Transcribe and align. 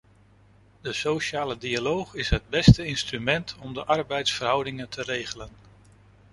De 0.81 0.93
sociale 0.93 1.57
dialoog 1.57 2.13
is 2.15 2.29
het 2.29 2.49
beste 2.49 2.85
instrument 2.85 3.55
om 3.61 3.73
de 3.73 3.85
arbeidsverhoudingen 3.85 4.89
te 4.89 5.01
regelen. 5.01 5.49